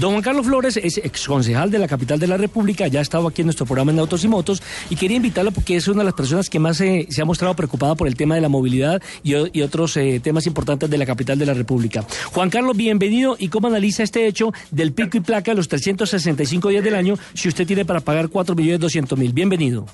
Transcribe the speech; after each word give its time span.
Don 0.00 0.12
Juan 0.12 0.22
Carlos 0.22 0.46
Flores 0.46 0.78
es 0.78 0.96
exconcejal 0.96 1.70
de 1.70 1.78
la 1.78 1.86
capital 1.86 2.18
de 2.18 2.26
la 2.26 2.38
República, 2.38 2.86
ya 2.86 3.00
ha 3.00 3.02
estado 3.02 3.28
aquí 3.28 3.42
en 3.42 3.48
nuestro 3.48 3.66
programa 3.66 3.92
en 3.92 3.98
Autos 3.98 4.24
y 4.24 4.28
Motos 4.28 4.62
y 4.88 4.96
quería 4.96 5.18
invitarlo 5.18 5.52
porque 5.52 5.76
es 5.76 5.88
una 5.88 5.98
de 5.98 6.06
las 6.06 6.14
personas 6.14 6.48
que 6.48 6.58
más 6.58 6.78
se 6.78 7.06
ha 7.20 7.24
mostrado 7.26 7.54
preocupada 7.54 7.94
por 7.94 8.08
el 8.08 8.16
tema 8.16 8.34
de 8.34 8.40
la 8.40 8.48
movilidad 8.48 9.02
y, 9.22 9.34
otros 9.60 9.98
eh, 9.98 10.18
temas 10.24 10.46
importantes 10.46 10.88
de 10.88 10.96
la 10.96 11.04
capital 11.04 11.38
de 11.38 11.44
la 11.44 11.52
República. 11.52 12.02
Juan 12.32 12.48
Carlos, 12.48 12.78
bienvenido 12.78 13.36
y 13.38 13.50
cómo 13.50 13.68
analiza 13.68 14.02
este 14.02 14.26
hecho 14.26 14.54
del 14.70 14.94
pico 14.94 15.18
y 15.18 15.20
placa 15.20 15.50
de 15.50 15.56
los 15.56 15.68
365 15.68 16.70
días 16.70 16.82
del 16.82 16.94
año 16.94 17.16
si 17.34 17.48
usted 17.48 17.66
tiene 17.66 17.84
para 17.84 18.00
pagar 18.00 18.30
4 18.30 18.54
millones 18.54 18.80
200 18.80 19.18
mil. 19.18 19.34
Bienvenido. 19.34 19.84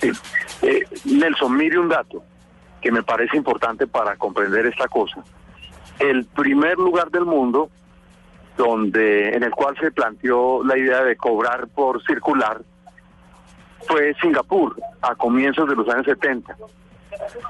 Sí. 0.00 0.12
Eh, 0.62 0.84
Nelson, 1.06 1.56
mire 1.56 1.76
un 1.80 1.88
dato 1.88 2.22
que 2.80 2.92
me 2.92 3.02
parece 3.02 3.36
importante 3.36 3.88
para 3.88 4.14
comprender 4.14 4.66
esta 4.66 4.86
cosa. 4.86 5.24
El 5.98 6.24
primer 6.24 6.76
lugar 6.78 7.10
del 7.10 7.24
mundo 7.24 7.68
donde 8.58 9.28
en 9.28 9.44
el 9.44 9.52
cual 9.52 9.76
se 9.80 9.92
planteó 9.92 10.64
la 10.64 10.76
idea 10.76 11.04
de 11.04 11.16
cobrar 11.16 11.68
por 11.68 12.04
circular 12.04 12.60
fue 13.86 14.14
Singapur 14.20 14.76
a 15.00 15.14
comienzos 15.14 15.68
de 15.68 15.76
los 15.76 15.88
años 15.88 16.04
70. 16.06 16.56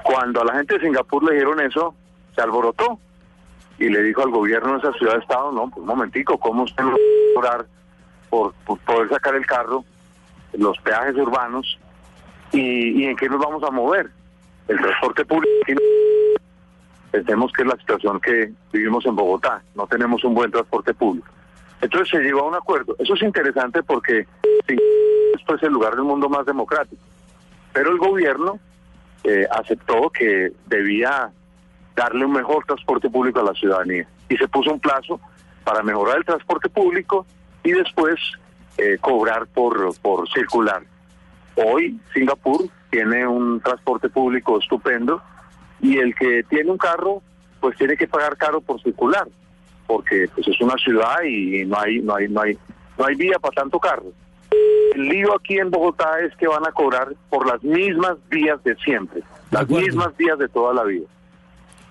Cuando 0.03 0.41
a 0.41 0.45
la 0.45 0.53
gente 0.53 0.75
de 0.75 0.85
Singapur 0.85 1.23
le 1.23 1.33
dijeron 1.33 1.59
eso, 1.61 1.95
se 2.35 2.41
alborotó 2.41 2.99
y 3.79 3.89
le 3.89 4.03
dijo 4.03 4.21
al 4.21 4.29
gobierno 4.29 4.73
de 4.73 4.77
esa 4.77 4.93
ciudad 4.93 5.13
de 5.13 5.19
estado, 5.21 5.51
no, 5.51 5.67
pues 5.69 5.79
un 5.79 5.87
momentico, 5.87 6.37
¿cómo 6.37 6.63
usted 6.63 6.85
va 6.85 6.91
a 6.91 7.33
cobrar 7.33 7.65
por, 8.29 8.53
poder 8.85 9.09
sacar 9.09 9.33
el 9.33 9.47
carro, 9.47 9.83
los 10.53 10.77
peajes 10.77 11.15
urbanos 11.15 11.79
y, 12.51 13.01
y 13.01 13.05
en 13.05 13.15
qué 13.15 13.27
nos 13.27 13.39
vamos 13.39 13.63
a 13.63 13.71
mover? 13.71 14.11
El 14.67 14.77
transporte 14.79 15.25
público 15.25 15.49
Pensemos 17.11 17.51
que 17.51 17.63
es 17.63 17.67
la 17.67 17.77
situación 17.77 18.19
que 18.19 18.51
vivimos 18.71 19.05
en 19.05 19.15
Bogotá, 19.15 19.61
no 19.75 19.87
tenemos 19.87 20.23
un 20.23 20.35
buen 20.35 20.51
transporte 20.51 20.93
público. 20.93 21.27
Entonces 21.81 22.09
se 22.09 22.19
llegó 22.19 22.41
a 22.41 22.49
un 22.49 22.55
acuerdo. 22.55 22.95
Eso 22.99 23.13
es 23.13 23.21
interesante 23.23 23.81
porque 23.83 24.27
esto 25.33 25.55
es 25.55 25.63
el 25.63 25.73
lugar 25.73 25.95
del 25.95 26.03
mundo 26.03 26.29
más 26.29 26.45
democrático. 26.45 27.01
Pero 27.73 27.91
el 27.91 27.97
gobierno 27.97 28.59
eh, 29.23 29.47
aceptó 29.51 30.09
que 30.09 30.51
debía 30.67 31.31
darle 31.95 32.25
un 32.25 32.33
mejor 32.33 32.65
transporte 32.65 33.09
público 33.09 33.39
a 33.39 33.43
la 33.43 33.53
ciudadanía 33.53 34.07
y 34.29 34.37
se 34.37 34.47
puso 34.47 34.71
un 34.71 34.79
plazo 34.79 35.19
para 35.63 35.83
mejorar 35.83 36.17
el 36.17 36.25
transporte 36.25 36.69
público 36.69 37.25
y 37.63 37.71
después 37.71 38.19
eh, 38.77 38.97
cobrar 39.01 39.47
por, 39.47 39.97
por 39.99 40.29
circular. 40.29 40.83
Hoy 41.55 41.99
Singapur 42.13 42.69
tiene 42.89 43.27
un 43.27 43.59
transporte 43.59 44.09
público 44.09 44.59
estupendo 44.59 45.21
y 45.81 45.97
el 45.97 46.15
que 46.15 46.43
tiene 46.49 46.71
un 46.71 46.77
carro 46.77 47.21
pues 47.59 47.77
tiene 47.77 47.97
que 47.97 48.07
pagar 48.07 48.37
caro 48.37 48.61
por 48.61 48.81
circular 48.81 49.27
porque 49.87 50.29
pues 50.33 50.47
es 50.47 50.61
una 50.61 50.75
ciudad 50.75 51.21
y 51.23 51.65
no 51.65 51.79
hay 51.79 51.99
no 51.99 52.15
hay 52.15 52.27
no 52.27 52.41
hay 52.41 52.57
no 52.97 53.05
hay 53.05 53.15
vía 53.15 53.39
para 53.39 53.55
tanto 53.55 53.79
carro. 53.79 54.11
El 54.93 55.07
lío 55.07 55.35
aquí 55.35 55.57
en 55.57 55.69
Bogotá 55.69 56.19
es 56.19 56.35
que 56.35 56.47
van 56.47 56.65
a 56.67 56.71
cobrar 56.71 57.13
por 57.29 57.47
las 57.47 57.63
mismas 57.63 58.17
vías 58.29 58.63
de 58.63 58.75
siempre 58.75 59.23
las 59.51 59.67
mismas 59.67 60.15
vías 60.17 60.37
de 60.37 60.47
toda 60.47 60.73
la 60.73 60.83
vida. 60.83 61.07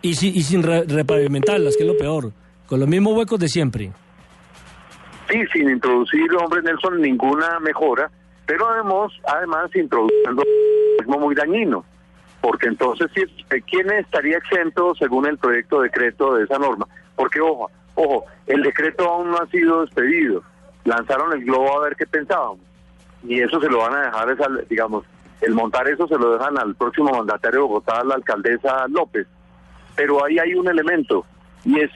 Y, 0.01 0.15
si, 0.15 0.29
y 0.29 0.43
sin 0.43 0.63
repavimentarlas 0.63 1.77
que 1.77 1.83
es 1.83 1.89
lo 1.89 1.97
peor 1.97 2.33
con 2.67 2.79
los 2.79 2.89
mismos 2.89 3.17
huecos 3.17 3.41
de 3.41 3.49
siempre. 3.49 3.93
Sí 5.29 5.41
sin 5.53 5.69
introducir 5.69 6.31
hombre 6.41 6.63
Nelson 6.63 7.01
ninguna 7.01 7.59
mejora 7.61 8.11
pero 8.47 8.67
además 8.71 9.13
además 9.27 9.71
introduciendo 9.75 10.43
un 11.07 11.21
muy 11.21 11.35
dañino 11.35 11.85
porque 12.41 12.69
entonces, 12.69 13.11
¿quién 13.67 13.91
estaría 13.93 14.39
exento 14.39 14.95
según 14.95 15.27
el 15.27 15.39
proyecto 15.39 15.81
de 15.81 15.89
decreto 15.89 16.35
de 16.35 16.45
esa 16.45 16.59
norma? 16.59 16.87
Porque, 17.17 17.41
ojo, 17.41 17.71
ojo, 17.95 18.25
el 18.47 18.63
decreto 18.63 19.09
aún 19.09 19.31
no 19.31 19.39
ha 19.39 19.47
sido 19.47 19.81
despedido. 19.83 20.43
Lanzaron 20.85 21.33
el 21.33 21.45
globo 21.45 21.79
a 21.79 21.85
ver 21.85 21.97
qué 21.97 22.07
pensábamos. 22.07 22.61
Y 23.25 23.41
eso 23.41 23.61
se 23.61 23.69
lo 23.69 23.79
van 23.79 23.95
a 23.95 24.03
dejar, 24.03 24.31
esa, 24.31 24.47
digamos, 24.69 25.05
el 25.41 25.55
montar 25.55 25.89
eso 25.89 26.07
se 26.07 26.19
lo 26.19 26.33
dejan 26.33 26.59
al 26.59 26.75
próximo 26.75 27.11
mandatario 27.11 27.61
de 27.61 27.67
Bogotá, 27.67 28.05
la 28.05 28.15
alcaldesa 28.15 28.87
López. 28.89 29.27
Pero 29.97 30.25
ahí 30.25 30.39
hay 30.39 30.55
un 30.55 30.69
elemento, 30.69 31.25
y 31.65 31.81
es 31.81 31.91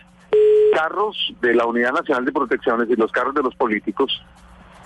carros 0.72 1.16
de 1.40 1.54
la 1.54 1.66
Unidad 1.66 1.92
Nacional 1.92 2.24
de 2.24 2.32
Protecciones 2.32 2.88
y 2.88 2.96
los 2.96 3.12
carros 3.12 3.34
de 3.34 3.42
los 3.42 3.54
políticos 3.54 4.22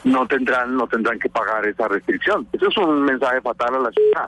no 0.05 0.27
tendrán 0.27 0.77
no 0.77 0.87
tendrán 0.87 1.19
que 1.19 1.29
pagar 1.29 1.67
esa 1.67 1.89
restricción. 1.89 2.47
Eso 2.53 2.69
es 2.69 2.77
un 2.77 3.03
mensaje 3.03 3.41
fatal 3.41 3.75
a 3.77 3.79
la 3.79 3.91
ciudad. 3.91 4.27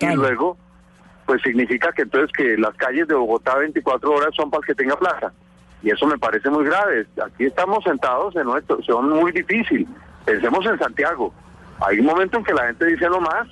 Y 0.00 0.16
luego, 0.16 0.56
pues 1.28 1.42
significa 1.42 1.92
que 1.92 2.02
entonces 2.02 2.32
que 2.34 2.56
las 2.56 2.74
calles 2.76 3.06
de 3.06 3.14
Bogotá 3.14 3.58
24 3.58 4.10
horas 4.10 4.30
son 4.34 4.48
para 4.48 4.62
el 4.62 4.66
que 4.66 4.74
tenga 4.74 4.96
plaza. 4.96 5.30
Y 5.82 5.90
eso 5.90 6.06
me 6.06 6.16
parece 6.16 6.48
muy 6.48 6.64
grave. 6.64 7.06
Aquí 7.22 7.44
estamos 7.44 7.84
sentados 7.84 8.34
en 8.34 8.44
nuestro, 8.44 8.82
son 8.82 9.10
muy 9.10 9.30
difícil. 9.32 9.86
Pensemos 10.24 10.64
en 10.64 10.78
Santiago. 10.78 11.34
Hay 11.86 12.00
un 12.00 12.06
momento 12.06 12.38
en 12.38 12.44
que 12.44 12.54
la 12.54 12.68
gente 12.68 12.86
dice 12.86 13.10
lo 13.10 13.20
más 13.20 13.46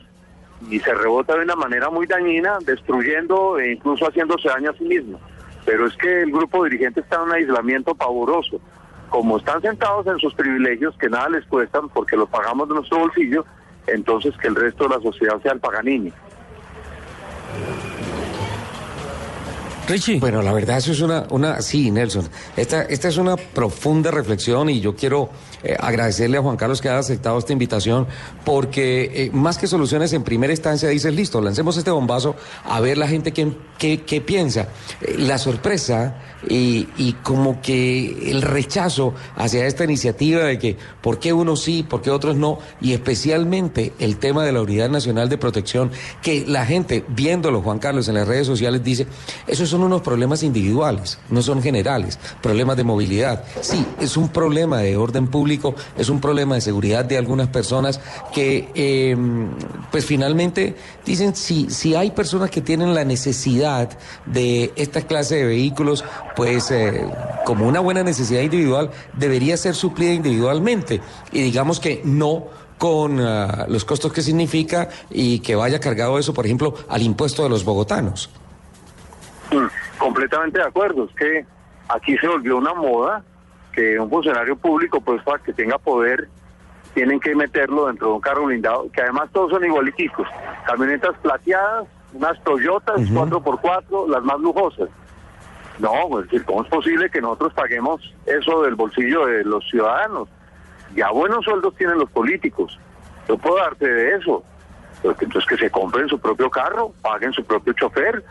y 0.71 0.81
se 0.81 0.95
rebota 0.95 1.37
de 1.37 1.45
una 1.45 1.55
manera 1.55 1.91
muy 1.91 2.07
dañina, 2.07 2.57
destruyendo 2.65 3.59
e 3.59 3.73
incluso 3.75 4.07
haciéndose 4.07 4.49
daño 4.49 4.71
a 4.71 4.79
sí 4.79 4.85
mismo. 4.85 5.21
Pero 5.67 5.87
es 5.87 5.95
que 5.99 6.23
el 6.23 6.33
grupo 6.33 6.65
dirigente 6.65 7.01
está 7.01 7.17
en 7.17 7.23
un 7.25 7.33
aislamiento 7.33 7.95
pavoroso 7.95 8.59
como 9.11 9.37
están 9.37 9.61
sentados 9.61 10.07
en 10.07 10.19
sus 10.19 10.33
privilegios 10.33 10.97
que 10.97 11.11
nada 11.11 11.29
les 11.29 11.45
cuestan 11.45 11.91
porque 11.91 12.17
los 12.17 12.31
pagamos 12.31 12.71
de 12.71 12.77
nuestro 12.77 13.01
bolsillo, 13.01 13.45
entonces 13.87 14.35
que 14.39 14.49
el 14.49 14.57
resto 14.57 14.89
de 14.89 14.97
la 14.97 15.03
sociedad 15.03 15.39
sea 15.43 15.53
el 15.53 15.61
paganini. 15.61 16.11
Richie. 19.87 20.19
Bueno, 20.19 20.43
la 20.43 20.53
verdad 20.53 20.79
eso 20.79 20.93
es 20.93 21.01
una, 21.01 21.27
una, 21.31 21.63
sí, 21.63 21.91
Nelson, 21.91 22.29
esta, 22.57 22.83
esta 22.83 23.09
es 23.09 23.17
una 23.19 23.37
profunda 23.37 24.11
reflexión 24.11 24.69
y 24.69 24.81
yo 24.81 24.97
quiero 24.97 25.31
eh, 25.63 25.77
agradecerle 25.79 26.39
a 26.39 26.43
Juan 26.43 26.57
Carlos 26.57 26.81
que 26.81 26.89
haya 26.89 26.99
aceptado 26.99 27.39
esta 27.39 27.53
invitación, 27.53 28.07
porque 28.45 29.11
eh, 29.15 29.31
más 29.33 29.59
que 29.59 29.67
soluciones 29.67 30.13
en 30.13 30.25
primera 30.25 30.53
instancia 30.53 30.89
dices, 30.89 31.15
listo, 31.15 31.41
lancemos 31.41 31.77
este 31.77 31.91
bombazo 31.91 32.35
a 32.65 32.81
ver 32.81 32.99
la 32.99 33.07
gente 33.07 33.33
qué, 33.33 33.55
qué, 33.79 34.21
piensa. 34.21 34.69
Eh, 35.01 35.17
la 35.19 35.39
sorpresa 35.39 36.17
y, 36.49 36.89
y, 36.97 37.13
como 37.23 37.61
que 37.61 38.31
el 38.31 38.43
rechazo 38.43 39.15
hacia 39.37 39.67
esta 39.67 39.85
iniciativa 39.85 40.43
de 40.45 40.59
que 40.59 40.77
por 41.01 41.19
qué 41.19 41.33
unos 41.33 41.63
sí, 41.63 41.83
por 41.83 42.03
qué 42.03 42.11
otros 42.11 42.37
no, 42.37 42.59
y 42.81 42.93
especialmente 42.93 43.93
el 43.99 44.19
tema 44.19 44.45
de 44.45 44.53
la 44.53 44.63
Unidad 44.63 44.89
Nacional 44.89 45.29
de 45.29 45.39
Protección, 45.39 45.91
que 46.23 46.45
la 46.47 46.67
gente, 46.67 47.05
viéndolo, 47.09 47.63
Juan 47.63 47.79
Carlos, 47.79 48.09
en 48.09 48.15
las 48.15 48.27
redes 48.27 48.47
sociales, 48.47 48.83
dice, 48.83 49.07
esos 49.47 49.76
son 49.77 49.85
unos 49.85 50.01
problemas 50.01 50.43
individuales, 50.43 51.19
no 51.29 51.43
son 51.43 51.63
generales, 51.63 52.19
problemas 52.41 52.79
de 52.79 52.85
movilidad. 52.85 53.45
Sí, 53.61 53.85
es 54.01 54.17
un 54.17 54.31
problema 54.31 54.79
de 54.79 54.97
orden 54.97 55.27
público, 55.27 55.75
es 55.99 56.09
un 56.09 56.19
problema 56.19 56.55
de 56.55 56.63
seguridad 56.63 57.05
de 57.05 57.19
algunas 57.19 57.49
personas 57.49 58.01
que, 58.33 58.71
em, 58.75 59.51
pues 59.91 60.07
finalmente, 60.07 60.77
dicen, 61.05 61.37
si, 61.37 61.69
si 61.69 61.95
hay 61.95 62.13
personas 62.13 62.49
que 62.51 62.63
tienen 62.63 62.95
la 62.95 63.05
necesidad 63.05 63.91
de 64.25 64.73
esta 64.77 65.03
clase 65.03 65.37
de 65.37 65.45
vehículos, 65.45 66.05
pues 66.35 66.71
eh, 66.71 67.05
como 67.45 67.69
una 67.69 67.81
buena 67.81 68.03
necesidad 68.03 68.41
individual, 68.41 68.91
debería 69.13 69.59
ser 69.59 69.75
suplida 69.75 70.15
individualmente. 70.15 71.03
Y 71.33 71.43
digamos 71.43 71.81
que 71.81 72.01
no 72.03 72.47
con 72.79 73.21
ah, 73.21 73.67
los 73.69 73.85
costos 73.85 74.11
que 74.11 74.23
significa 74.23 74.89
y 75.11 75.41
que 75.41 75.55
vaya 75.55 75.81
cargado 75.81 76.19
eso, 76.19 76.33
por 76.33 76.47
ejemplo, 76.47 76.75
al 76.89 77.03
impuesto 77.03 77.43
de 77.43 77.51
los 77.51 77.63
bogotanos. 77.63 78.31
Mm, 79.51 79.99
completamente 79.99 80.59
de 80.59 80.65
acuerdo, 80.65 81.05
es 81.05 81.15
que 81.17 81.47
aquí 81.89 82.17
se 82.19 82.29
volvió 82.29 82.57
una 82.57 82.75
moda 82.75 83.23
que 83.73 83.99
un 84.01 84.09
funcionario 84.09 84.57
público, 84.57 85.01
pues 85.01 85.23
para 85.23 85.39
que 85.43 85.53
tenga 85.53 85.79
poder, 85.79 86.29
tienen 86.95 87.21
que 87.21 87.35
meterlo 87.35 87.87
dentro 87.87 88.09
de 88.09 88.15
un 88.15 88.21
carro 88.21 88.47
blindado, 88.47 88.91
que 88.91 89.03
además 89.03 89.29
todos 89.33 89.51
son 89.51 89.65
igualiticos, 89.65 90.27
camionetas 90.67 91.17
plateadas, 91.19 91.87
unas 92.15 92.43
Toyotas 92.43 93.01
4x4, 93.03 94.09
las 94.09 94.23
más 94.23 94.41
lujosas. 94.41 94.89
No, 95.79 95.93
pues, 96.09 96.27
¿cómo 96.45 96.63
es 96.63 96.69
posible 96.71 97.11
que 97.11 97.21
nosotros 97.21 97.53
paguemos 97.53 98.01
eso 98.25 98.63
del 98.63 98.77
bolsillo 98.77 99.27
de 99.27 99.45
los 99.45 99.63
ciudadanos? 99.69 100.29
Ya 100.95 101.11
buenos 101.11 101.45
sueldos 101.45 101.75
tienen 101.77 101.99
los 101.99 102.11
políticos. 102.11 102.79
Yo 103.29 103.37
puedo 103.37 103.57
darte 103.57 103.87
de 103.87 104.17
eso. 104.17 104.43
entonces 105.03 105.45
que 105.47 105.57
se 105.59 105.71
compren 105.71 106.09
su 106.09 106.19
propio 106.19 106.49
carro, 106.49 106.95
paguen 107.03 107.33
su 107.33 107.45
propio 107.45 107.75
chofer. 107.75 108.25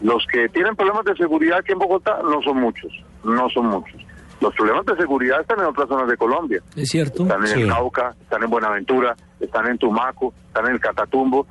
Los 0.00 0.26
que 0.32 0.48
tienen 0.48 0.76
problemas 0.76 1.04
de 1.04 1.14
seguridad 1.16 1.58
aquí 1.58 1.72
en 1.72 1.78
Bogotá 1.78 2.20
no 2.22 2.40
son 2.42 2.58
muchos, 2.58 2.92
no 3.22 3.48
son 3.50 3.66
muchos. 3.66 4.00
Los 4.40 4.54
problemas 4.54 4.86
de 4.86 4.96
seguridad 4.96 5.40
están 5.42 5.60
en 5.60 5.66
otras 5.66 5.88
zonas 5.88 6.08
de 6.08 6.16
Colombia. 6.16 6.62
Es 6.74 6.88
cierto. 6.88 7.24
Están 7.24 7.46
en 7.46 7.60
el 7.60 7.68
Cauca, 7.68 8.14
están 8.22 8.42
en 8.42 8.50
Buenaventura, 8.50 9.14
están 9.38 9.66
en 9.66 9.76
Tumaco, 9.76 10.32
están 10.46 10.66
en 10.66 10.72
el 10.72 10.80
Catatumbo, 10.80 11.46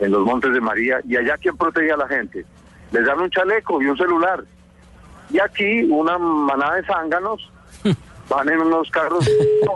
en 0.00 0.10
los 0.10 0.24
Montes 0.24 0.52
de 0.52 0.60
María. 0.60 0.98
¿Y 1.06 1.16
allá 1.16 1.36
quién 1.40 1.56
protege 1.56 1.92
a 1.92 1.96
la 1.96 2.08
gente? 2.08 2.44
Les 2.90 3.06
dan 3.06 3.20
un 3.20 3.30
chaleco 3.30 3.80
y 3.80 3.86
un 3.86 3.96
celular. 3.96 4.42
Y 5.30 5.38
aquí 5.38 5.84
una 5.84 6.18
manada 6.18 6.76
de 6.76 6.84
zánganos 6.84 7.48
van 8.28 8.48
en 8.48 8.62
unos 8.62 8.90
carros 8.90 9.28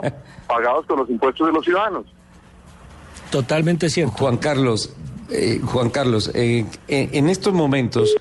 pagados 0.48 0.84
con 0.86 0.98
los 0.98 1.10
impuestos 1.10 1.46
de 1.46 1.52
los 1.52 1.64
ciudadanos. 1.64 2.06
Totalmente 3.30 3.88
cierto. 3.88 4.14
Juan 4.18 4.36
Carlos, 4.36 4.94
eh, 5.30 5.60
Juan 5.64 5.90
Carlos, 5.90 6.30
eh, 6.34 6.66
en 6.88 7.28
estos 7.28 7.52
momentos, 7.52 8.14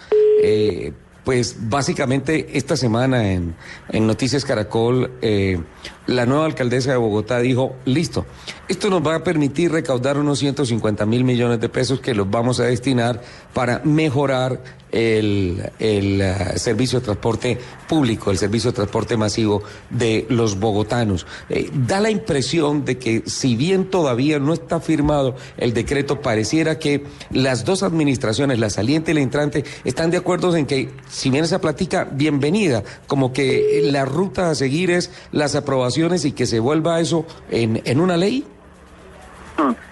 eh, 0.44 0.94
pues 1.24 1.56
básicamente 1.70 2.58
esta 2.58 2.76
semana 2.76 3.32
en, 3.32 3.56
en 3.90 4.08
Noticias 4.08 4.44
Caracol, 4.44 5.12
eh, 5.22 5.62
la 6.08 6.26
nueva 6.26 6.46
alcaldesa 6.46 6.92
de 6.92 6.98
Bogotá 6.98 7.40
dijo, 7.40 7.76
listo, 7.86 8.26
esto 8.68 8.90
nos 8.90 9.06
va 9.06 9.16
a 9.16 9.24
permitir 9.24 9.72
recaudar 9.72 10.18
unos 10.18 10.40
150 10.40 11.06
mil 11.06 11.24
millones 11.24 11.60
de 11.60 11.70
pesos 11.70 12.00
que 12.00 12.16
los 12.16 12.30
vamos 12.30 12.60
a 12.60 12.64
destinar 12.64 13.22
para 13.54 13.82
mejorar 13.84 14.64
el, 14.92 15.72
el 15.80 16.22
uh, 16.22 16.58
servicio 16.58 17.00
de 17.00 17.06
transporte 17.06 17.58
público, 17.88 18.32
el 18.32 18.38
servicio 18.38 18.72
de 18.72 18.76
transporte 18.76 19.18
masivo 19.18 19.64
de 19.90 20.26
los 20.30 20.60
bogotanos. 20.60 21.26
Eh, 21.50 21.70
da 21.74 22.00
la 22.00 22.10
impresión 22.10 22.86
de 22.86 22.98
que 22.98 23.24
si 23.26 23.56
bien 23.56 23.86
todavía 23.90 24.40
no 24.40 24.54
está 24.54 24.80
firmado 24.80 25.36
el 25.58 25.74
decreto, 25.74 26.22
pareciera 26.22 26.80
que 26.80 27.04
las 27.32 27.66
dos 27.66 27.84
administraciones, 27.84 28.60
la 28.60 28.70
saliente 28.70 29.12
y 29.12 29.14
la 29.16 29.22
entrante, 29.22 29.64
están 29.84 30.12
de 30.12 30.18
acuerdo 30.18 30.56
en 30.56 30.66
que 30.66 30.90
si 31.10 31.30
bien 31.30 31.44
esa 31.44 31.62
platica, 31.62 32.08
bienvenida, 32.12 32.84
como 33.08 33.34
que 33.34 33.82
la 33.86 34.06
ruta 34.06 34.50
a 34.50 34.56
seguir 34.56 34.92
es 34.92 35.12
las 35.32 35.56
aprobaciones 35.56 36.26
y 36.26 36.32
que 36.34 36.46
se 36.46 36.60
vuelva 36.60 37.00
eso 37.00 37.26
en, 37.50 37.82
en 37.86 38.00
una 38.00 38.18
ley. 38.18 38.46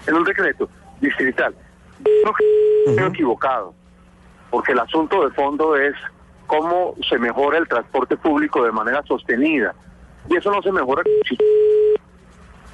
En 0.07 0.15
un 0.15 0.23
decreto 0.23 0.67
distrital. 0.99 1.53
No 2.23 2.31
estoy 2.87 3.05
equivocado 3.07 3.78
porque 4.49 4.71
el 4.71 4.79
asunto 4.79 5.27
de 5.27 5.33
fondo 5.33 5.75
es 5.75 5.95
cómo 6.47 6.95
se 7.07 7.17
mejora 7.17 7.59
el 7.59 7.67
transporte 7.67 8.17
público 8.17 8.63
de 8.63 8.71
manera 8.71 9.03
sostenida. 9.03 9.73
Y 10.27 10.35
eso 10.35 10.51
no 10.51 10.61
se 10.61 10.71
mejora, 10.71 11.03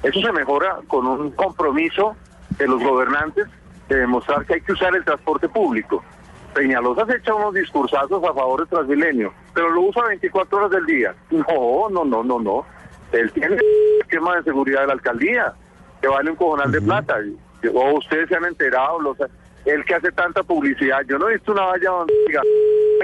eso 0.02 0.20
se 0.20 0.32
mejora 0.32 0.78
con 0.88 1.06
un 1.06 1.30
compromiso 1.32 2.16
de 2.58 2.66
los 2.66 2.82
gobernantes 2.82 3.46
de 3.88 3.96
demostrar 3.96 4.44
que 4.46 4.54
hay 4.54 4.60
que 4.60 4.72
usar 4.72 4.94
el 4.96 5.04
transporte 5.04 5.48
público. 5.48 6.02
Peñalosa 6.54 7.04
se 7.06 7.16
echa 7.16 7.34
unos 7.34 7.54
discursazos 7.54 8.24
a 8.24 8.32
favor 8.32 8.60
del 8.60 8.68
Transmilenio, 8.68 9.32
pero 9.52 9.68
lo 9.70 9.82
usa 9.82 10.06
24 10.08 10.58
horas 10.58 10.70
del 10.70 10.86
día. 10.86 11.14
No, 11.30 11.90
no, 11.90 12.04
no, 12.04 12.24
no, 12.24 12.40
no. 12.40 12.66
Él 13.12 13.30
tiene 13.32 13.56
el 13.56 14.00
esquema 14.00 14.36
de 14.36 14.42
seguridad 14.44 14.80
de 14.80 14.86
la 14.86 14.92
alcaldía, 14.94 15.52
que 16.00 16.08
vale 16.08 16.30
un 16.30 16.36
cojonal 16.36 16.72
de 16.72 16.80
plata. 16.80 17.18
O 17.74 17.98
ustedes 17.98 18.28
se 18.28 18.36
han 18.36 18.44
enterado, 18.46 19.00
los 19.00 19.16
el 19.66 19.84
que 19.84 19.94
hace 19.94 20.12
tanta 20.12 20.42
publicidad. 20.42 21.02
Yo 21.08 21.18
no 21.18 21.28
he 21.28 21.34
visto 21.34 21.52
una 21.52 21.66
valla 21.66 21.90
donde 21.90 22.14
diga, 22.26 22.42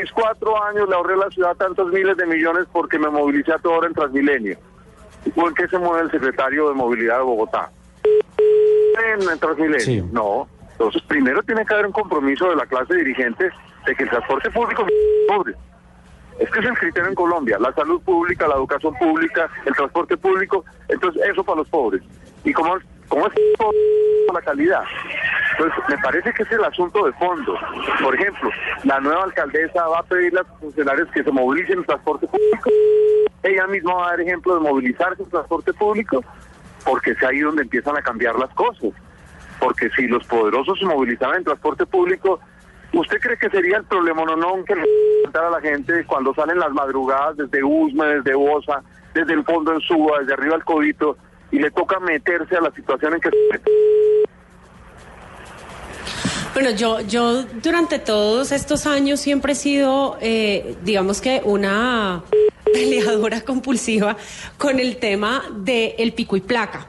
mis 0.00 0.10
cuatro 0.12 0.62
años 0.64 0.88
le 0.88 0.94
ahorré 0.94 1.14
a 1.14 1.18
la 1.18 1.30
ciudad 1.30 1.56
tantos 1.56 1.92
miles 1.92 2.16
de 2.16 2.26
millones 2.26 2.66
porque 2.72 2.98
me 2.98 3.08
movilicé 3.08 3.52
a 3.52 3.58
toda 3.58 3.78
hora 3.78 3.88
en 3.88 3.94
Transmilenio. 3.94 4.56
¿O 5.36 5.48
en 5.48 5.54
qué 5.54 5.68
se 5.68 5.78
mueve 5.78 6.04
el 6.04 6.10
secretario 6.10 6.68
de 6.68 6.74
Movilidad 6.74 7.18
de 7.18 7.24
Bogotá? 7.24 7.70
En, 9.12 9.38
Transmilenio. 9.38 10.08
No. 10.12 10.48
Entonces, 10.72 11.02
primero 11.02 11.42
tiene 11.42 11.64
que 11.66 11.74
haber 11.74 11.86
un 11.86 11.92
compromiso 11.92 12.48
de 12.48 12.56
la 12.56 12.66
clase 12.66 12.94
dirigente 12.94 13.50
de 13.86 13.94
que 13.94 14.02
el 14.04 14.10
transporte 14.10 14.50
público 14.50 14.86
es 14.86 14.92
pobre. 15.28 15.54
Es 16.38 16.50
que 16.50 16.60
es 16.60 16.66
el 16.66 16.78
criterio 16.78 17.08
en 17.08 17.14
Colombia, 17.14 17.58
la 17.60 17.72
salud 17.74 18.00
pública, 18.02 18.48
la 18.48 18.54
educación 18.54 18.94
pública, 18.94 19.48
el 19.66 19.74
transporte 19.74 20.16
público, 20.16 20.64
entonces 20.88 21.22
eso 21.30 21.44
para 21.44 21.58
los 21.58 21.68
pobres. 21.68 22.02
¿Y 22.42 22.52
cómo, 22.52 22.78
cómo 23.08 23.26
es 23.26 23.32
la 24.32 24.40
calidad? 24.40 24.82
Entonces, 25.62 25.84
me 25.88 25.98
parece 25.98 26.32
que 26.32 26.42
es 26.42 26.50
el 26.50 26.64
asunto 26.64 27.04
de 27.04 27.12
fondo. 27.12 27.56
Por 28.02 28.14
ejemplo, 28.16 28.50
la 28.82 28.98
nueva 28.98 29.24
alcaldesa 29.24 29.86
va 29.86 30.00
a 30.00 30.02
pedirle 30.02 30.40
a 30.40 30.44
sus 30.44 30.58
funcionarios 30.58 31.08
que 31.12 31.22
se 31.22 31.30
movilicen 31.30 31.78
en 31.78 31.84
transporte 31.84 32.26
público. 32.26 32.70
Ella 33.44 33.66
misma 33.68 33.94
va 33.94 34.06
a 34.06 34.10
dar 34.10 34.20
ejemplo 34.22 34.54
de 34.54 34.60
movilizarse 34.60 35.22
en 35.22 35.30
transporte 35.30 35.72
público, 35.72 36.24
porque 36.84 37.12
es 37.12 37.22
ahí 37.22 37.40
donde 37.40 37.62
empiezan 37.62 37.96
a 37.96 38.02
cambiar 38.02 38.36
las 38.36 38.50
cosas. 38.54 38.90
Porque 39.60 39.88
si 39.90 40.08
los 40.08 40.26
poderosos 40.26 40.78
se 40.80 40.84
movilizaban 40.84 41.36
en 41.36 41.44
transporte 41.44 41.86
público, 41.86 42.40
¿usted 42.92 43.20
cree 43.20 43.36
que 43.36 43.50
sería 43.50 43.76
el 43.76 43.84
problema 43.84 44.24
no, 44.24 44.36
no 44.36 44.64
que 44.64 44.74
le 44.74 44.84
a 45.32 45.50
la 45.50 45.60
gente 45.60 46.04
cuando 46.06 46.34
salen 46.34 46.58
las 46.58 46.72
madrugadas 46.72 47.36
desde 47.36 47.62
Usme, 47.62 48.06
desde 48.06 48.34
Bosa, 48.34 48.82
desde 49.14 49.34
el 49.34 49.44
fondo 49.44 49.74
en 49.74 49.80
Suba, 49.80 50.18
desde 50.20 50.34
arriba 50.34 50.56
al 50.56 50.64
Codito, 50.64 51.16
y 51.52 51.60
le 51.60 51.70
toca 51.70 52.00
meterse 52.00 52.56
a 52.56 52.62
la 52.62 52.72
situación 52.72 53.14
en 53.14 53.20
que 53.20 53.30
se? 53.30 54.01
Bueno, 56.62 56.78
yo, 56.78 57.00
yo 57.00 57.42
durante 57.42 57.98
todos 57.98 58.52
estos 58.52 58.86
años 58.86 59.18
siempre 59.18 59.54
he 59.54 59.56
sido, 59.56 60.16
eh, 60.20 60.76
digamos 60.84 61.20
que 61.20 61.42
una 61.44 62.22
peleadora 62.72 63.40
compulsiva 63.40 64.16
con 64.58 64.78
el 64.78 64.98
tema 64.98 65.42
del 65.56 65.94
el 65.98 66.12
pico 66.12 66.36
y 66.36 66.40
placa. 66.40 66.86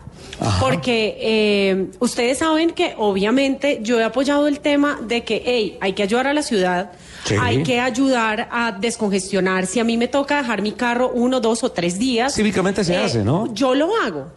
Porque 0.59 1.17
eh, 1.19 1.87
ustedes 1.99 2.39
saben 2.39 2.71
que 2.71 2.95
obviamente 2.97 3.79
yo 3.81 3.99
he 3.99 4.03
apoyado 4.03 4.47
el 4.47 4.59
tema 4.59 4.99
de 5.01 5.23
que, 5.23 5.41
hey, 5.45 5.77
hay 5.81 5.93
que 5.93 6.03
ayudar 6.03 6.27
a 6.27 6.33
la 6.33 6.43
ciudad, 6.43 6.91
hay 7.39 7.63
que 7.63 7.79
ayudar 7.79 8.47
a 8.51 8.71
descongestionar. 8.71 9.65
Si 9.65 9.79
a 9.79 9.83
mí 9.83 9.97
me 9.97 10.07
toca 10.07 10.37
dejar 10.37 10.61
mi 10.61 10.73
carro 10.73 11.11
uno, 11.13 11.39
dos 11.39 11.63
o 11.63 11.71
tres 11.71 11.99
días. 11.99 12.33
Cívicamente 12.33 12.83
se 12.83 12.93
eh, 12.93 12.97
hace, 12.97 13.23
¿no? 13.23 13.53
Yo 13.53 13.75
lo 13.75 13.95
hago. 13.95 14.31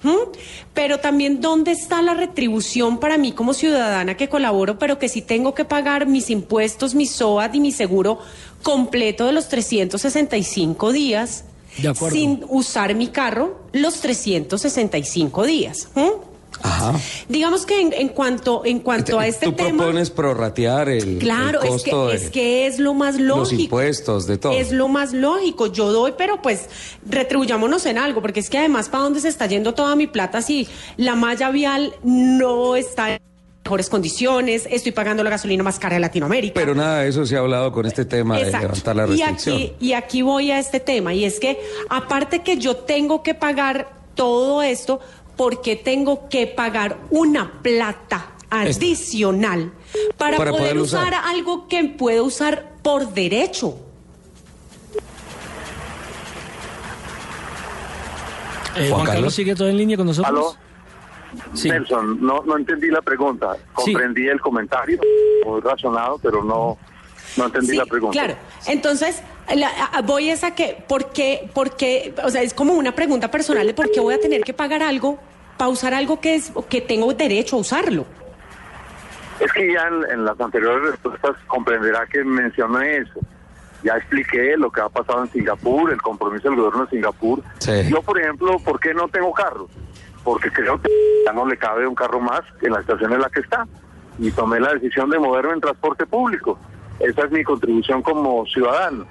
Pero 0.75 0.99
también, 0.99 1.41
¿dónde 1.41 1.73
está 1.73 2.03
la 2.03 2.15
retribución 2.15 2.99
para 2.99 3.19
mí 3.19 3.33
como 3.33 3.55
ciudadana 3.55 4.17
que 4.17 4.29
colaboro, 4.29 4.79
pero 4.79 4.99
que 4.99 5.09
sí 5.09 5.23
tengo 5.23 5.55
que 5.55 5.65
pagar 5.65 6.07
mis 6.07 6.31
impuestos, 6.31 6.95
mi 6.95 7.07
SOAT 7.07 7.55
y 7.55 7.61
mi 7.61 7.73
seguro 7.73 8.19
completo 8.63 9.27
de 9.27 9.33
los 9.33 9.49
365 9.49 10.93
días? 10.93 11.45
Sin 12.11 12.45
usar 12.49 12.95
mi 12.95 13.09
carro 13.09 13.61
los 13.73 14.01
365 14.01 15.45
días. 15.45 15.89
Ajá. 16.63 16.99
Digamos 17.29 17.67
que 17.67 17.81
en, 17.81 18.09
cuanto 18.09 18.65
en 18.65 18.81
cuanto 18.81 19.19
a 19.19 19.27
este 19.27 19.47
tú 19.47 19.53
tema. 19.53 19.77
propones 19.79 20.11
prorratear 20.11 20.89
el, 20.89 21.19
claro, 21.19 21.63
el 21.63 21.69
costo 21.69 22.11
es 22.11 22.21
que, 22.21 22.27
es 22.27 22.31
que 22.31 22.67
es 22.67 22.79
lo 22.79 22.95
más 22.95 23.21
lógico. 23.21 23.53
Los 23.53 23.53
impuestos, 23.53 24.27
de 24.27 24.39
todo. 24.39 24.53
Es 24.53 24.73
lo 24.73 24.89
más 24.89 25.13
lógico. 25.13 25.67
Yo 25.67 25.93
doy, 25.93 26.15
pero 26.17 26.41
pues 26.41 26.69
retribuyámonos 27.07 27.85
en 27.87 27.99
algo, 27.99 28.23
porque 28.23 28.41
es 28.41 28.51
que 28.51 28.59
además, 28.59 28.89
¿para 28.89 29.05
dónde 29.05 29.21
se 29.21 29.29
está 29.29 29.47
yendo 29.47 29.75
toda 29.75 29.97
mi 29.97 30.07
plata 30.07 30.43
si 30.43 30.67
la 30.97 31.15
malla 31.15 31.51
vial 31.51 31.95
no 32.03 32.77
está 32.77 33.21
mejores 33.67 33.91
condiciones, 33.91 34.69
estoy 34.71 34.93
pagando 34.93 35.25
la 35.25 35.31
gasolina 35.31 35.65
más 35.65 35.81
cara 35.81 35.95
de 35.95 36.01
Latinoamérica. 36.01 36.55
Pero 36.55 36.77
nada 36.77 37.01
de 37.01 37.09
eso 37.09 37.27
se 37.27 37.35
ha 37.35 37.41
hablado 37.41 37.73
con 37.73 37.85
este 37.85 38.05
tema 38.05 38.39
de 38.39 38.53
levantar 38.53 38.95
la 38.95 39.07
restricción. 39.07 39.59
Y 39.59 39.65
aquí, 39.65 39.75
y 39.81 39.93
aquí 39.95 40.23
voy 40.23 40.53
a 40.53 40.61
este 40.61 40.79
tema, 40.79 41.13
y 41.13 41.25
es 41.25 41.41
que 41.41 41.61
aparte 41.91 42.43
que 42.43 42.59
yo 42.59 42.77
tengo 42.77 43.25
que 43.25 43.35
pagar 43.35 43.89
todo 44.15 44.63
esto, 44.63 45.01
porque 45.37 45.75
tengo 45.75 46.29
que 46.29 46.47
pagar 46.47 46.99
una 47.11 47.61
plata 47.61 48.35
adicional 48.51 49.73
para, 50.17 50.37
poder, 50.37 50.79
usar. 50.79 51.13
algo 51.13 51.67
que 51.67 51.83
puedo 51.87 52.23
usar 52.23 52.77
por 52.83 53.13
derecho. 53.15 53.81
Eh, 58.77 58.91
Juan, 58.93 59.07
Carlos 59.07 59.35
sigue 59.35 59.57
todo 59.57 59.69
en 59.69 59.77
línea 59.77 59.97
con 59.97 60.07
nosotros. 60.07 60.55
¿Aló? 60.55 60.66
Nelson, 61.65 62.21
no, 62.21 62.43
no 62.45 62.57
entendí 62.57 62.89
la 62.89 63.03
pregunta. 63.03 63.57
Comprendí 63.73 64.29
el 64.29 64.41
comentario, 64.41 65.01
muy 65.45 65.61
razonado, 65.61 66.19
pero 66.23 66.43
no, 66.43 66.79
no 67.37 67.47
entendí 67.47 67.77
la 67.77 67.87
pregunta. 67.87 68.19
Claro, 68.19 68.37
entonces 68.67 69.23
voy 70.05 70.31
a 70.31 70.35
esa 70.35 70.55
que, 70.55 70.83
¿por 70.87 71.13
qué, 71.13 71.49
por 71.55 71.77
qué, 71.77 72.15
o 72.23 72.31
sea, 72.31 72.43
es 72.43 72.55
como 72.55 72.75
una 72.75 72.93
pregunta 72.93 73.31
personal 73.31 73.67
de 73.67 73.75
por 73.75 73.91
qué 73.91 74.01
voy 74.01 74.15
a 74.15 74.21
tener 74.21 74.43
que 74.43 74.53
pagar 74.53 74.83
algo 74.83 75.19
para 75.57 75.71
usar 75.71 75.95
algo 75.95 76.21
que, 76.21 76.35
es, 76.35 76.53
que 76.69 76.81
tengo 76.81 77.13
derecho 77.13 77.57
a 77.57 77.61
usarlo? 77.61 78.07
Es 79.41 79.53
que 79.53 79.73
ya 79.73 79.89
en, 80.11 80.25
las 80.25 80.41
anteriores 80.41 80.91
respuestas 80.91 81.37
comprenderá 81.47 82.07
que 82.07 82.25
mencioné 82.25 82.99
eso. 82.99 83.21
Ya 83.83 83.97
expliqué 83.97 84.57
lo 84.57 84.71
que 84.71 84.81
ha 84.81 84.89
pasado 84.89 85.25
en 85.25 85.31
Singapur, 85.31 85.93
el 85.93 86.01
compromiso 86.01 86.49
del 86.49 86.57
gobierno 86.57 86.87
de 86.87 86.91
Singapur. 86.91 87.43
Yo, 87.89 88.03
por 88.03 88.19
ejemplo, 88.19 88.59
¿por 88.59 88.81
qué 88.81 88.95
no 88.95 89.07
tengo 89.09 89.33
carro? 89.33 89.69
Porque 90.27 90.51
creo 90.51 90.83
que 90.83 90.91
ya 91.25 91.33
no 91.33 91.47
le 91.47 91.57
cabe 91.57 91.87
un 91.87 91.95
carro 91.95 92.21
más 92.21 92.43
en 92.61 92.73
la 92.73 92.81
estación 92.81 93.13
en 93.13 93.21
la 93.21 93.31
que 93.31 93.41
está. 93.41 93.65
Y 94.19 94.33
tomé 94.33 94.59
la 94.59 94.75
decisión 94.75 95.09
de 95.09 95.21
moverme 95.21 95.53
en 95.53 95.61
transporte 95.61 96.05
público. 96.05 96.59
Esa 96.99 97.27
es 97.27 97.31
mi 97.31 97.45
contribución 97.45 98.03
como 98.03 98.45
ciudadano. 98.47 99.07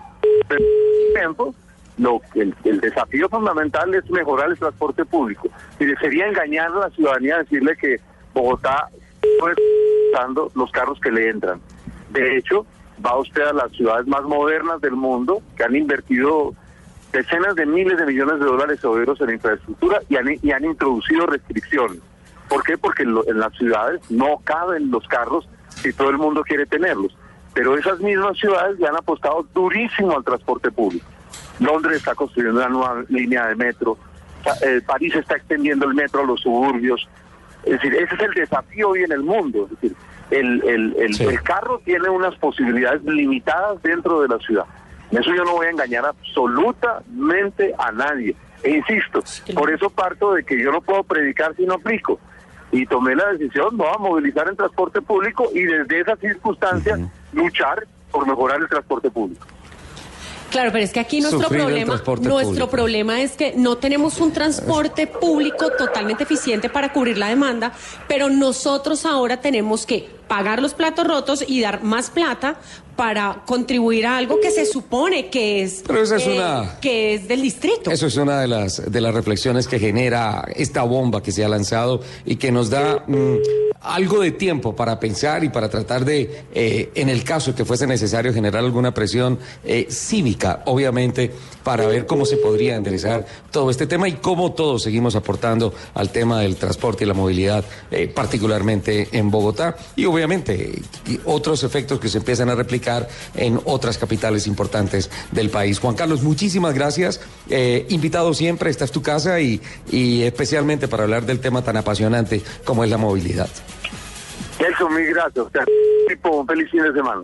Pero, 0.49 0.65
tiempo, 1.13 1.55
lo, 1.97 2.19
el, 2.33 2.53
el 2.65 2.81
desafío 2.81 3.29
fundamental 3.29 3.95
es 3.95 4.09
mejorar 4.09 4.49
el 4.49 4.59
transporte 4.59 5.05
público. 5.05 5.47
Y 5.79 5.85
sería 6.01 6.27
engañar 6.27 6.71
a 6.73 6.79
la 6.79 6.89
ciudadanía 6.89 7.37
decirle 7.37 7.77
que 7.77 8.01
Bogotá 8.33 8.89
no 9.39 9.49
está 9.49 10.49
los 10.53 10.71
carros 10.71 10.99
que 10.99 11.11
le 11.11 11.29
entran. 11.29 11.61
De 12.09 12.37
hecho, 12.37 12.65
va 13.05 13.17
usted 13.17 13.43
a 13.43 13.53
las 13.53 13.71
ciudades 13.71 14.05
más 14.07 14.23
modernas 14.23 14.81
del 14.81 14.97
mundo 14.97 15.41
que 15.55 15.63
han 15.63 15.77
invertido 15.77 16.53
decenas 17.15 17.55
de 17.55 17.65
miles 17.65 17.97
de 17.97 18.05
millones 18.05 18.39
de 18.39 18.45
dólares 18.45 18.83
euros 18.83 19.19
en 19.21 19.29
infraestructura 19.31 20.01
y 20.09 20.17
han, 20.17 20.27
y 20.41 20.51
han 20.51 20.65
introducido 20.65 21.25
restricciones. 21.25 21.99
¿Por 22.49 22.61
qué? 22.63 22.77
Porque 22.77 23.03
en 23.03 23.39
las 23.39 23.53
ciudades 23.53 24.01
no 24.11 24.41
caben 24.43 24.91
los 24.91 25.07
carros 25.07 25.47
si 25.69 25.93
todo 25.93 26.09
el 26.09 26.17
mundo 26.17 26.43
quiere 26.43 26.65
tenerlos. 26.65 27.17
Pero 27.53 27.77
esas 27.77 27.99
mismas 27.99 28.37
ciudades 28.37 28.77
ya 28.77 28.89
han 28.89 28.97
apostado 28.97 29.47
durísimo 29.53 30.15
al 30.15 30.23
transporte 30.23 30.69
público. 30.71 31.05
Londres 31.59 31.97
está 31.97 32.13
construyendo 32.15 32.59
una 32.59 32.69
nueva 32.69 33.05
línea 33.07 33.47
de 33.47 33.55
metro, 33.55 33.97
eh, 34.61 34.81
París 34.85 35.15
está 35.15 35.37
extendiendo 35.37 35.87
el 35.87 35.95
metro 35.95 36.21
a 36.21 36.25
los 36.25 36.41
suburbios. 36.41 37.07
Es 37.63 37.73
decir, 37.73 37.95
ese 37.95 38.13
es 38.13 38.21
el 38.21 38.33
desafío 38.33 38.89
hoy 38.89 39.03
en 39.03 39.11
el 39.13 39.23
mundo. 39.23 39.63
Es 39.63 39.81
decir, 39.81 39.97
el, 40.31 40.61
el, 40.67 40.95
el, 40.97 41.21
el 41.21 41.41
carro 41.43 41.81
tiene 41.83 42.09
unas 42.09 42.35
posibilidades 42.35 43.03
limitadas 43.03 43.81
dentro 43.81 44.21
de 44.21 44.27
la 44.27 44.37
ciudad. 44.39 44.65
En 45.11 45.17
eso 45.19 45.33
yo 45.35 45.43
no 45.43 45.53
voy 45.53 45.67
a 45.67 45.71
engañar 45.71 46.05
absolutamente 46.05 47.73
a 47.77 47.91
nadie. 47.91 48.35
E 48.63 48.71
insisto, 48.71 49.23
por 49.53 49.71
eso 49.71 49.89
parto 49.89 50.33
de 50.33 50.43
que 50.43 50.61
yo 50.61 50.71
no 50.71 50.81
puedo 50.81 51.03
predicar 51.03 51.55
si 51.55 51.65
no 51.65 51.75
aplico. 51.75 52.19
Y 52.71 52.85
tomé 52.85 53.15
la 53.15 53.31
decisión, 53.33 53.77
no, 53.77 53.87
a 53.87 53.97
movilizar 53.97 54.47
el 54.49 54.57
transporte 54.57 55.01
público 55.01 55.49
y 55.53 55.63
desde 55.63 56.01
esas 56.01 56.19
circunstancias 56.19 56.99
luchar 57.31 57.85
por 58.11 58.27
mejorar 58.27 58.59
el 58.61 58.67
transporte 58.67 59.09
público. 59.11 59.45
Claro, 60.55 60.71
pero 60.71 60.85
es 60.85 60.93
que 60.93 61.01
aquí 61.01 61.19
nuestro 61.19 61.49
problema, 61.49 62.01
nuestro 62.21 62.69
problema 62.69 63.21
es 63.21 63.33
que 63.33 63.53
no 63.57 63.77
tenemos 63.77 64.21
un 64.21 64.31
transporte 64.31 65.05
público 65.05 65.69
totalmente 65.77 66.23
eficiente 66.23 66.69
para 66.69 66.93
cubrir 66.93 67.17
la 67.17 67.27
demanda, 67.27 67.73
pero 68.07 68.29
nosotros 68.29 69.05
ahora 69.05 69.41
tenemos 69.41 69.85
que 69.85 70.09
pagar 70.27 70.61
los 70.61 70.73
platos 70.73 71.07
rotos 71.07 71.45
y 71.47 71.61
dar 71.61 71.83
más 71.83 72.09
plata 72.09 72.57
para 72.95 73.43
contribuir 73.45 74.05
a 74.05 74.17
algo 74.17 74.39
que 74.39 74.51
se 74.51 74.65
supone 74.65 75.29
que 75.29 75.63
es, 75.63 75.83
eh, 75.89 76.69
que 76.81 77.15
es 77.15 77.27
del 77.27 77.41
distrito. 77.41 77.91
Eso 77.91 78.07
es 78.07 78.15
una 78.15 78.39
de 78.39 78.47
las 78.47 78.91
de 78.91 79.01
las 79.01 79.13
reflexiones 79.13 79.67
que 79.67 79.79
genera 79.79 80.45
esta 80.55 80.83
bomba 80.83 81.21
que 81.21 81.31
se 81.31 81.43
ha 81.43 81.49
lanzado 81.49 82.01
y 82.25 82.37
que 82.37 82.51
nos 82.51 82.69
da 82.69 83.03
mm, 83.05 83.35
algo 83.81 84.21
de 84.21 84.31
tiempo 84.31 84.75
para 84.75 84.99
pensar 84.99 85.43
y 85.43 85.49
para 85.49 85.69
tratar 85.69 86.05
de, 86.05 86.45
eh, 86.53 86.91
en 86.95 87.09
el 87.09 87.23
caso 87.23 87.53
que 87.53 87.65
fuese 87.65 87.85
necesario, 87.85 88.33
generar 88.33 88.63
alguna 88.63 88.93
presión 88.93 89.37
eh, 89.63 89.87
cívica, 89.89 90.63
obviamente, 90.65 91.31
para 91.63 91.85
ver 91.87 92.05
cómo 92.05 92.25
se 92.25 92.37
podría 92.37 92.75
enderezar 92.75 93.25
todo 93.51 93.69
este 93.69 93.87
tema 93.87 94.07
y 94.07 94.13
cómo 94.13 94.53
todos 94.53 94.83
seguimos 94.83 95.15
aportando 95.15 95.73
al 95.93 96.09
tema 96.09 96.41
del 96.41 96.55
transporte 96.55 97.03
y 97.03 97.07
la 97.07 97.13
movilidad, 97.13 97.63
particularmente 98.13 99.09
en 99.11 99.31
Bogotá. 99.31 99.75
Y 99.95 100.05
obviamente 100.15 100.81
otros 101.25 101.63
efectos 101.63 101.99
que 101.99 102.09
se 102.09 102.17
empiezan 102.17 102.49
a 102.49 102.55
replicar 102.55 103.07
en 103.35 103.59
otras 103.65 103.97
capitales 103.97 104.47
importantes 104.47 105.09
del 105.31 105.49
país. 105.49 105.79
Juan 105.79 105.95
Carlos, 105.95 106.23
muchísimas 106.23 106.73
gracias. 106.73 107.21
Eh, 107.49 107.85
invitado 107.89 108.33
siempre, 108.33 108.69
esta 108.69 108.85
es 108.85 108.91
tu 108.91 109.01
casa 109.01 109.39
y, 109.39 109.61
y 109.91 110.23
especialmente 110.23 110.87
para 110.87 111.03
hablar 111.03 111.25
del 111.25 111.39
tema 111.39 111.61
tan 111.61 111.77
apasionante 111.77 112.41
como 112.63 112.83
es 112.83 112.89
la 112.89 112.97
movilidad. 112.97 113.49
Eso, 114.59 114.89
muy 114.89 115.05
gracias. 115.05 115.45
Un 116.23 116.47
feliz 116.47 116.71
fin 116.71 116.83
de 116.83 116.93
semana. 116.93 117.21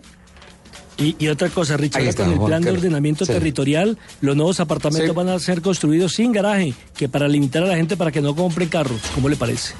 Y, 0.98 1.28
otra 1.30 1.50
cosa, 1.50 1.78
Richard, 1.78 2.14
con 2.16 2.32
el 2.32 2.40
plan 2.40 2.62
de 2.62 2.72
ordenamiento 2.72 3.26
territorial, 3.26 3.98
los 4.22 4.36
nuevos 4.36 4.60
apartamentos 4.60 5.16
van 5.16 5.30
a 5.30 5.40
ser 5.40 5.62
construidos 5.62 6.14
sin 6.14 6.32
garaje, 6.32 6.76
que 6.96 7.10
para 7.10 7.28
limitar 7.28 7.64
a 7.64 7.68
la 7.68 7.76
gente 7.76 7.98
para 7.98 8.12
que 8.12 8.22
no 8.22 8.36
compre 8.36 8.68
carros. 8.68 9.02
¿Cómo 9.16 9.28
le 9.28 9.36
parece? 9.36 9.74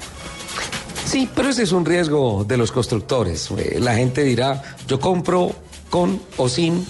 Sí, 1.12 1.28
pero 1.34 1.50
ese 1.50 1.64
es 1.64 1.72
un 1.72 1.84
riesgo 1.84 2.42
de 2.42 2.56
los 2.56 2.72
constructores. 2.72 3.50
Eh, 3.58 3.76
la 3.78 3.94
gente 3.94 4.24
dirá, 4.24 4.62
yo 4.88 4.98
compro 4.98 5.54
con 5.90 6.18
o 6.38 6.48
sin, 6.48 6.86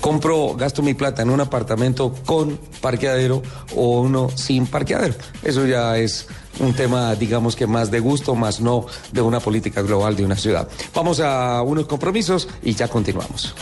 compro, 0.00 0.54
gasto 0.54 0.80
mi 0.80 0.94
plata 0.94 1.20
en 1.20 1.28
un 1.28 1.42
apartamento 1.42 2.14
con 2.24 2.58
parqueadero 2.80 3.42
o 3.74 4.00
uno 4.00 4.30
sin 4.34 4.66
parqueadero. 4.66 5.12
Eso 5.42 5.66
ya 5.66 5.98
es 5.98 6.28
un 6.60 6.72
tema, 6.72 7.14
digamos 7.14 7.56
que 7.56 7.66
más 7.66 7.90
de 7.90 8.00
gusto, 8.00 8.34
más 8.34 8.62
no 8.62 8.86
de 9.12 9.20
una 9.20 9.38
política 9.38 9.82
global 9.82 10.16
de 10.16 10.24
una 10.24 10.36
ciudad. 10.36 10.66
Vamos 10.94 11.20
a 11.20 11.60
unos 11.60 11.84
compromisos 11.84 12.48
y 12.62 12.72
ya 12.72 12.88
continuamos. 12.88 13.54